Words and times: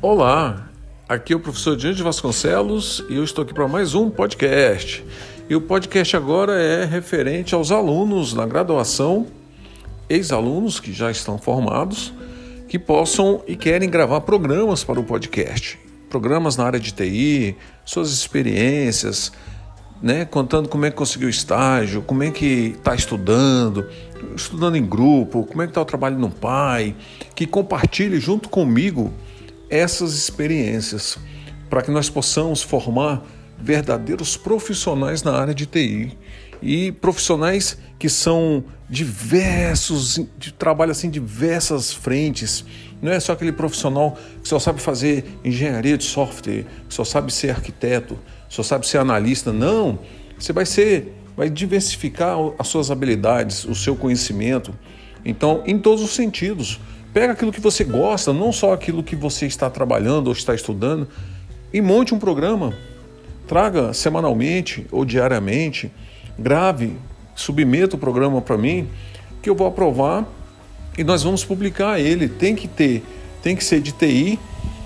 Olá, 0.00 0.70
aqui 1.08 1.32
é 1.32 1.36
o 1.36 1.40
professor 1.40 1.76
Diante 1.76 2.02
Vasconcelos 2.02 3.04
e 3.08 3.16
eu 3.16 3.24
estou 3.24 3.42
aqui 3.42 3.52
para 3.52 3.66
mais 3.66 3.94
um 3.94 4.08
podcast. 4.10 5.04
E 5.48 5.56
o 5.56 5.60
podcast 5.60 6.16
agora 6.16 6.52
é 6.52 6.84
referente 6.84 7.54
aos 7.54 7.72
alunos 7.72 8.32
na 8.32 8.46
graduação, 8.46 9.26
ex-alunos 10.08 10.78
que 10.78 10.92
já 10.92 11.10
estão 11.10 11.36
formados, 11.36 12.12
que 12.68 12.78
possam 12.78 13.42
e 13.46 13.56
querem 13.56 13.90
gravar 13.90 14.20
programas 14.20 14.84
para 14.84 15.00
o 15.00 15.04
podcast. 15.04 15.78
Programas 16.08 16.56
na 16.56 16.64
área 16.64 16.80
de 16.80 16.92
TI, 16.92 17.56
suas 17.84 18.12
experiências, 18.12 19.32
né, 20.00 20.24
contando 20.24 20.68
como 20.68 20.84
é 20.86 20.90
que 20.90 20.96
conseguiu 20.96 21.28
estágio, 21.28 22.02
como 22.02 22.22
é 22.22 22.30
que 22.30 22.74
está 22.76 22.94
estudando, 22.94 23.88
estudando 24.36 24.76
em 24.76 24.84
grupo, 24.84 25.44
como 25.44 25.62
é 25.62 25.66
que 25.66 25.70
está 25.70 25.80
o 25.80 25.84
trabalho 25.84 26.18
no 26.18 26.30
pai, 26.30 26.94
que 27.34 27.46
compartilhe 27.46 28.20
junto 28.20 28.48
comigo 28.48 29.12
essas 29.68 30.14
experiências 30.14 31.18
para 31.68 31.82
que 31.82 31.90
nós 31.90 32.08
possamos 32.08 32.62
formar 32.62 33.22
verdadeiros 33.58 34.36
profissionais 34.36 35.22
na 35.22 35.32
área 35.32 35.54
de 35.54 35.66
TI 35.66 36.16
e 36.62 36.92
profissionais 36.92 37.78
que 37.98 38.08
são 38.08 38.64
diversos, 38.88 40.20
de 40.38 40.52
trabalho 40.52 40.92
assim 40.92 41.10
diversas 41.10 41.92
frentes. 41.92 42.64
Não 43.02 43.12
é 43.12 43.20
só 43.20 43.32
aquele 43.32 43.52
profissional 43.52 44.16
que 44.42 44.48
só 44.48 44.58
sabe 44.58 44.80
fazer 44.80 45.24
engenharia 45.44 45.98
de 45.98 46.04
software, 46.04 46.64
que 46.88 46.94
só 46.94 47.04
sabe 47.04 47.32
ser 47.32 47.50
arquiteto, 47.50 48.18
só 48.48 48.62
sabe 48.62 48.86
ser 48.86 48.98
analista. 48.98 49.52
Não, 49.52 49.98
você 50.38 50.52
vai 50.52 50.66
ser, 50.66 51.14
vai 51.36 51.50
diversificar 51.50 52.36
as 52.58 52.68
suas 52.68 52.90
habilidades, 52.90 53.64
o 53.64 53.74
seu 53.74 53.94
conhecimento. 53.94 54.74
Então, 55.24 55.62
em 55.66 55.78
todos 55.78 56.02
os 56.02 56.10
sentidos, 56.10 56.80
Pega 57.12 57.32
aquilo 57.32 57.50
que 57.50 57.60
você 57.60 57.84
gosta, 57.84 58.32
não 58.32 58.52
só 58.52 58.72
aquilo 58.72 59.02
que 59.02 59.16
você 59.16 59.46
está 59.46 59.70
trabalhando 59.70 60.26
ou 60.26 60.32
está 60.32 60.54
estudando, 60.54 61.08
e 61.72 61.80
monte 61.80 62.14
um 62.14 62.18
programa. 62.18 62.74
Traga 63.46 63.94
semanalmente 63.94 64.86
ou 64.92 65.04
diariamente, 65.04 65.90
grave, 66.38 66.96
submeta 67.34 67.96
o 67.96 67.98
programa 67.98 68.42
para 68.42 68.58
mim, 68.58 68.88
que 69.42 69.48
eu 69.48 69.54
vou 69.54 69.66
aprovar 69.66 70.28
e 70.98 71.02
nós 71.02 71.22
vamos 71.22 71.44
publicar 71.44 71.98
ele. 71.98 72.28
Tem 72.28 72.54
que 72.54 72.68
ter, 72.68 73.02
tem 73.42 73.56
que 73.56 73.64
ser 73.64 73.80
de 73.80 73.92
TI, 73.92 74.38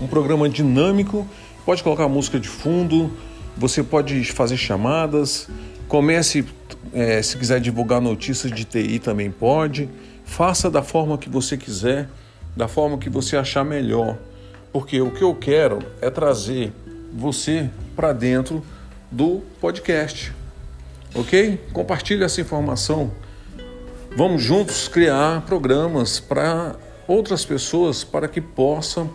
um 0.00 0.06
programa 0.06 0.48
dinâmico, 0.48 1.26
pode 1.64 1.82
colocar 1.82 2.06
música 2.06 2.38
de 2.38 2.48
fundo, 2.48 3.10
você 3.60 3.82
pode 3.82 4.24
fazer 4.24 4.56
chamadas, 4.56 5.46
comece, 5.86 6.46
é, 6.94 7.20
se 7.20 7.36
quiser 7.36 7.60
divulgar 7.60 8.00
notícias 8.00 8.50
de 8.50 8.64
TI 8.64 8.98
também 8.98 9.30
pode. 9.30 9.86
Faça 10.24 10.70
da 10.70 10.82
forma 10.82 11.18
que 11.18 11.28
você 11.28 11.58
quiser, 11.58 12.08
da 12.56 12.66
forma 12.66 12.96
que 12.96 13.10
você 13.10 13.36
achar 13.36 13.62
melhor, 13.62 14.16
porque 14.72 14.98
o 14.98 15.10
que 15.10 15.22
eu 15.22 15.34
quero 15.34 15.80
é 16.00 16.08
trazer 16.08 16.72
você 17.12 17.68
para 17.94 18.14
dentro 18.14 18.64
do 19.10 19.42
podcast. 19.60 20.32
Ok? 21.14 21.60
Compartilhe 21.70 22.24
essa 22.24 22.40
informação. 22.40 23.12
Vamos 24.16 24.42
juntos 24.42 24.88
criar 24.88 25.42
programas 25.42 26.18
para 26.18 26.76
outras 27.06 27.44
pessoas 27.44 28.04
para 28.04 28.26
que 28.26 28.40
possam 28.40 29.10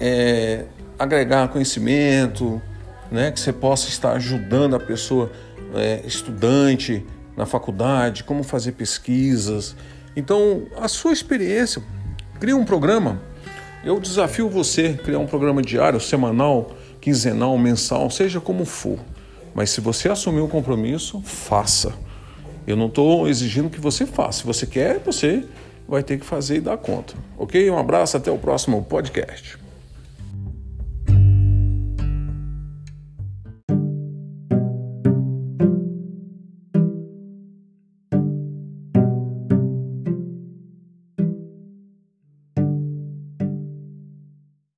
é, 0.00 0.64
agregar 0.98 1.48
conhecimento, 1.48 2.62
né? 3.10 3.30
que 3.30 3.40
você 3.40 3.52
possa 3.52 3.88
estar 3.88 4.12
ajudando 4.12 4.76
a 4.76 4.80
pessoa 4.80 5.30
é, 5.74 6.02
estudante 6.04 7.04
na 7.36 7.46
faculdade, 7.46 8.24
como 8.24 8.42
fazer 8.42 8.72
pesquisas 8.72 9.76
então, 10.18 10.64
a 10.76 10.88
sua 10.88 11.12
experiência, 11.12 11.80
cria 12.40 12.56
um 12.56 12.64
programa. 12.64 13.22
Eu 13.84 14.00
desafio 14.00 14.48
você 14.48 14.96
a 14.98 15.02
criar 15.04 15.20
um 15.20 15.28
programa 15.28 15.62
diário, 15.62 16.00
semanal, 16.00 16.72
quinzenal, 17.00 17.56
mensal, 17.56 18.10
seja 18.10 18.40
como 18.40 18.64
for. 18.64 18.98
Mas 19.54 19.70
se 19.70 19.80
você 19.80 20.08
assumir 20.08 20.40
o 20.40 20.48
compromisso, 20.48 21.22
faça. 21.22 21.94
Eu 22.66 22.74
não 22.74 22.86
estou 22.86 23.28
exigindo 23.28 23.70
que 23.70 23.80
você 23.80 24.04
faça. 24.04 24.40
Se 24.40 24.44
você 24.44 24.66
quer, 24.66 24.98
você 24.98 25.44
vai 25.88 26.02
ter 26.02 26.18
que 26.18 26.26
fazer 26.26 26.56
e 26.56 26.60
dar 26.60 26.76
conta. 26.76 27.14
Ok? 27.38 27.70
Um 27.70 27.78
abraço, 27.78 28.16
até 28.16 28.28
o 28.28 28.38
próximo 28.38 28.82
podcast. 28.82 29.56